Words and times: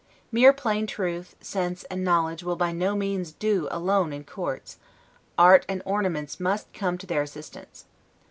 Mere 0.31 0.51
plain 0.51 0.87
truth, 0.87 1.35
sense, 1.41 1.83
and 1.83 2.03
knowledge, 2.03 2.41
will 2.41 2.55
by 2.55 2.71
no 2.71 2.95
means 2.95 3.31
do 3.31 3.67
alone 3.69 4.11
in 4.11 4.23
courts; 4.23 4.79
art 5.37 5.63
and 5.69 5.83
ornaments 5.85 6.39
must 6.39 6.73
come 6.73 6.97
to 6.97 7.05
their 7.05 7.21
assistance. 7.21 7.85